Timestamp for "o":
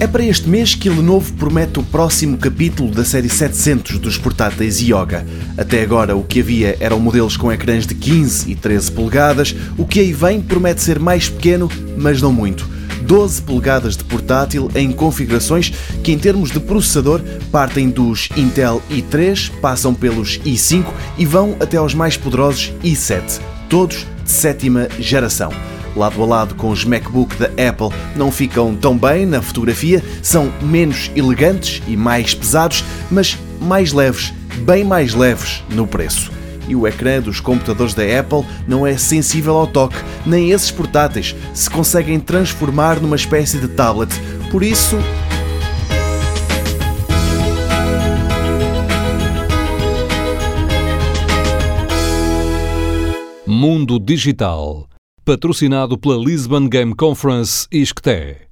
1.78-1.82, 6.16-6.24, 9.76-9.86, 36.76-36.86